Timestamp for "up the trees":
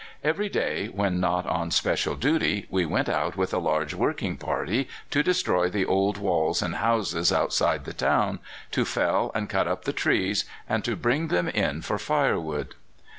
9.67-10.43